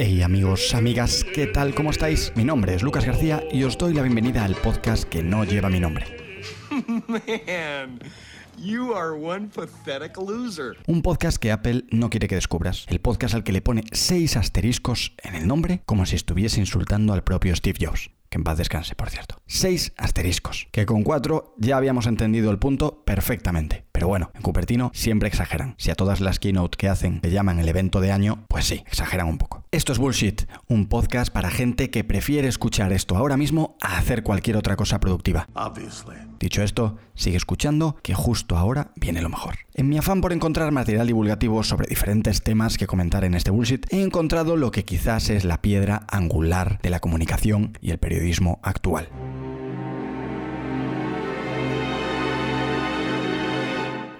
[0.00, 1.74] Hey amigos, amigas, ¿qué tal?
[1.74, 2.32] ¿Cómo estáis?
[2.36, 5.68] Mi nombre es Lucas García y os doy la bienvenida al podcast que no lleva
[5.70, 6.06] mi nombre.
[7.08, 7.98] Man,
[8.56, 10.76] you are one pathetic loser.
[10.86, 12.86] Un podcast que Apple no quiere que descubras.
[12.88, 17.12] El podcast al que le pone seis asteriscos en el nombre como si estuviese insultando
[17.12, 18.10] al propio Steve Jobs.
[18.30, 19.42] Que en paz descanse, por cierto.
[19.46, 20.68] Seis asteriscos.
[20.70, 23.87] Que con cuatro ya habíamos entendido el punto perfectamente.
[23.98, 25.74] Pero bueno, en Cupertino siempre exageran.
[25.76, 28.84] Si a todas las keynote que hacen le llaman el evento de año, pues sí,
[28.86, 29.64] exageran un poco.
[29.72, 34.22] Esto es Bullshit, un podcast para gente que prefiere escuchar esto ahora mismo a hacer
[34.22, 35.48] cualquier otra cosa productiva.
[35.54, 36.14] Obviously.
[36.38, 39.56] Dicho esto, sigue escuchando que justo ahora viene lo mejor.
[39.74, 43.84] En mi afán por encontrar material divulgativo sobre diferentes temas que comentar en este bullshit,
[43.92, 48.60] he encontrado lo que quizás es la piedra angular de la comunicación y el periodismo
[48.62, 49.08] actual.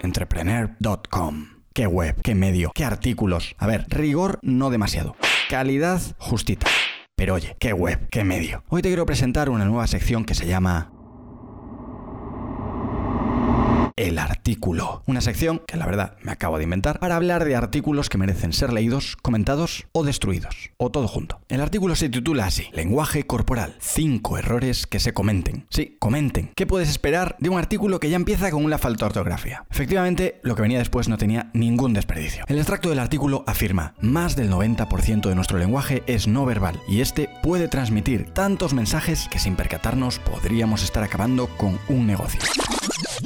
[0.01, 1.47] Entrepreneur.com.
[1.73, 2.21] ¿Qué web?
[2.21, 2.71] ¿Qué medio?
[2.73, 3.55] ¿Qué artículos?
[3.57, 5.15] A ver, rigor no demasiado.
[5.49, 6.67] Calidad justita.
[7.15, 8.07] Pero oye, ¿qué web?
[8.09, 8.63] ¿Qué medio?
[8.69, 10.91] Hoy te quiero presentar una nueva sección que se llama
[13.99, 15.03] el artículo.
[15.07, 18.53] Una sección que la verdad me acabo de inventar para hablar de artículos que merecen
[18.53, 20.71] ser leídos, comentados o destruidos.
[20.77, 21.41] O todo junto.
[21.49, 22.67] El artículo se titula así.
[22.71, 23.75] Lenguaje corporal.
[23.79, 25.67] Cinco errores que se comenten.
[25.69, 26.51] Sí, comenten.
[26.55, 29.65] ¿Qué puedes esperar de un artículo que ya empieza con una falta de ortografía?
[29.69, 32.45] Efectivamente, lo que venía después no tenía ningún desperdicio.
[32.47, 37.01] El extracto del artículo afirma, más del 90% de nuestro lenguaje es no verbal y
[37.01, 42.39] este puede transmitir tantos mensajes que sin percatarnos podríamos estar acabando con un negocio.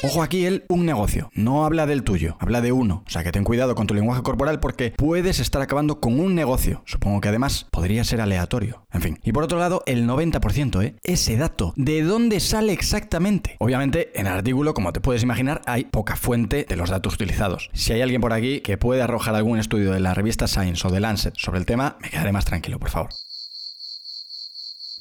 [0.01, 3.03] Ojo aquí el un negocio, no habla del tuyo, habla de uno.
[3.05, 6.35] O sea que ten cuidado con tu lenguaje corporal porque puedes estar acabando con un
[6.35, 6.81] negocio.
[6.85, 8.85] Supongo que además podría ser aleatorio.
[8.91, 9.19] En fin.
[9.23, 10.95] Y por otro lado, el 90%, ¿eh?
[11.03, 13.55] Ese dato, ¿de dónde sale exactamente?
[13.59, 17.69] Obviamente, en el artículo, como te puedes imaginar, hay poca fuente de los datos utilizados.
[17.73, 20.91] Si hay alguien por aquí que puede arrojar algún estudio de la revista Science o
[20.91, 23.09] de Lancet sobre el tema, me quedaré más tranquilo, por favor.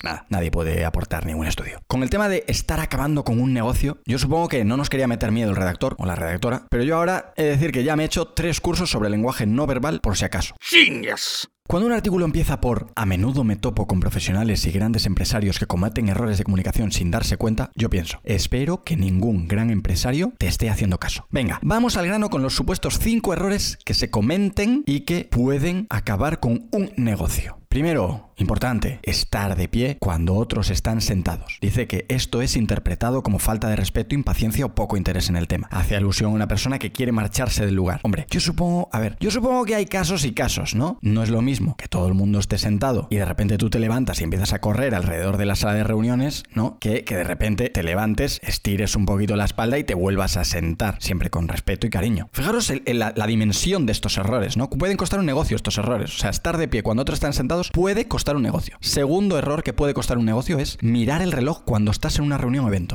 [0.02, 1.80] Nada, nadie puede aportar ningún estudio.
[1.86, 5.06] Con el tema de estar acabando con un negocio, yo supongo que no nos quería
[5.06, 7.96] meter miedo el redactor o la redactora, pero yo ahora he de decir que ya
[7.96, 10.54] me he hecho tres cursos sobre lenguaje no verbal por si acaso.
[10.60, 11.48] Genius.
[11.68, 15.66] Cuando un artículo empieza por a menudo me topo con profesionales y grandes empresarios que
[15.66, 20.48] cometen errores de comunicación sin darse cuenta, yo pienso, espero que ningún gran empresario te
[20.48, 21.26] esté haciendo caso.
[21.30, 25.86] Venga, vamos al grano con los supuestos cinco errores que se comenten y que pueden
[25.88, 27.61] acabar con un negocio.
[27.72, 31.56] Primero, importante, estar de pie cuando otros están sentados.
[31.62, 35.48] Dice que esto es interpretado como falta de respeto, impaciencia o poco interés en el
[35.48, 35.68] tema.
[35.70, 38.00] Hace alusión a una persona que quiere marcharse del lugar.
[38.02, 40.98] Hombre, yo supongo, a ver, yo supongo que hay casos y casos, ¿no?
[41.00, 43.78] No es lo mismo que todo el mundo esté sentado y de repente tú te
[43.78, 46.78] levantas y empiezas a correr alrededor de la sala de reuniones, ¿no?
[46.78, 50.44] Que, que de repente te levantes, estires un poquito la espalda y te vuelvas a
[50.44, 52.28] sentar, siempre con respeto y cariño.
[52.32, 54.68] Fijaros en, la, la dimensión de estos errores, ¿no?
[54.68, 56.14] Pueden costar un negocio estos errores.
[56.14, 58.76] O sea, estar de pie cuando otros están sentados puede costar un negocio.
[58.80, 62.38] Segundo error que puede costar un negocio es mirar el reloj cuando estás en una
[62.38, 62.94] reunión o evento.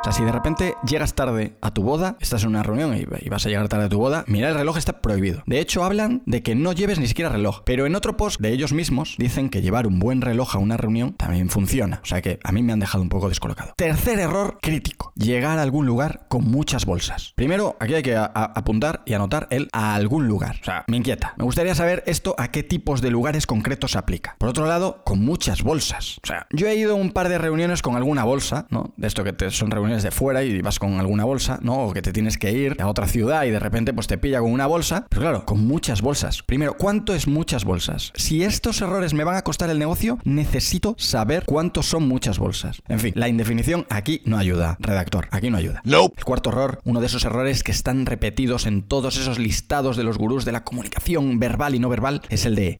[0.00, 3.28] O sea, si de repente llegas tarde a tu boda, estás en una reunión y
[3.28, 5.42] vas a llegar tarde a tu boda, mirar el reloj está prohibido.
[5.46, 7.62] De hecho, hablan de que no lleves ni siquiera reloj.
[7.64, 10.76] Pero en otro post de ellos mismos dicen que llevar un buen reloj a una
[10.76, 12.00] reunión también funciona.
[12.04, 13.72] O sea que a mí me han dejado un poco descolocado.
[13.76, 15.12] Tercer error crítico.
[15.16, 17.32] Llegar a algún lugar con muchas bolsas.
[17.34, 20.58] Primero, aquí hay que apuntar y anotar el a algún lugar.
[20.62, 21.34] O sea, me inquieta.
[21.36, 24.36] Me gustaría saber esto a qué tipos de lugares concretos se aplica.
[24.38, 26.18] Por otro lado, con muchas bolsas.
[26.22, 28.94] O sea, yo he ido a un par de reuniones con alguna bolsa, ¿no?
[28.96, 31.84] De esto que son reuniones de fuera y vas con alguna bolsa, ¿no?
[31.84, 34.40] O que te tienes que ir a otra ciudad y de repente pues te pilla
[34.40, 35.06] con una bolsa.
[35.08, 36.42] Pero claro, con muchas bolsas.
[36.42, 38.12] Primero, ¿cuánto es muchas bolsas?
[38.14, 42.82] Si estos errores me van a costar el negocio, necesito saber cuántos son muchas bolsas.
[42.88, 45.80] En fin, la indefinición aquí no ayuda, redactor, aquí no ayuda.
[45.84, 46.14] Nope.
[46.18, 50.04] El cuarto error, uno de esos errores que están repetidos en todos esos listados de
[50.04, 52.76] los gurús de la comunicación verbal y no verbal, es el de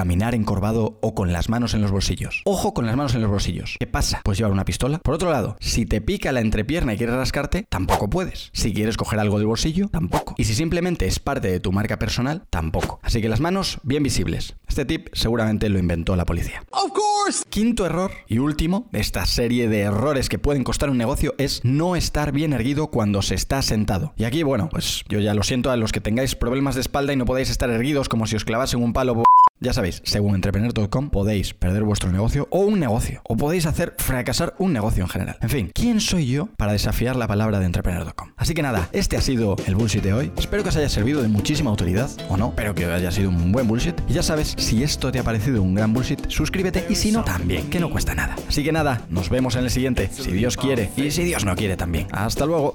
[0.00, 2.40] caminar encorvado o con las manos en los bolsillos.
[2.46, 3.76] Ojo con las manos en los bolsillos.
[3.78, 4.22] ¿Qué pasa?
[4.24, 4.98] Puedes llevar una pistola.
[5.00, 8.48] Por otro lado, si te pica la entrepierna y quieres rascarte, tampoco puedes.
[8.54, 10.34] Si quieres coger algo del bolsillo, tampoco.
[10.38, 12.98] Y si simplemente es parte de tu marca personal, tampoco.
[13.02, 14.56] Así que las manos bien visibles.
[14.66, 16.64] Este tip seguramente lo inventó la policía.
[16.70, 17.44] Of course.
[17.50, 21.60] Quinto error y último de esta serie de errores que pueden costar un negocio es
[21.62, 24.14] no estar bien erguido cuando se está sentado.
[24.16, 27.12] Y aquí, bueno, pues yo ya lo siento a los que tengáis problemas de espalda
[27.12, 29.24] y no podáis estar erguidos como si os clavasen un palo.
[29.62, 34.54] Ya sabéis, según entrepreneur.com podéis perder vuestro negocio o un negocio, o podéis hacer fracasar
[34.58, 35.36] un negocio en general.
[35.42, 38.32] En fin, ¿quién soy yo para desafiar la palabra de entrepreneur.com?
[38.38, 40.32] Así que nada, este ha sido el bullshit de hoy.
[40.38, 43.52] Espero que os haya servido de muchísima autoridad, o no, pero que haya sido un
[43.52, 44.00] buen bullshit.
[44.08, 47.22] Y ya sabes, si esto te ha parecido un gran bullshit, suscríbete y si no,
[47.22, 48.36] también, que no cuesta nada.
[48.48, 51.54] Así que nada, nos vemos en el siguiente, si Dios quiere y si Dios no
[51.54, 52.06] quiere también.
[52.12, 52.74] Hasta luego.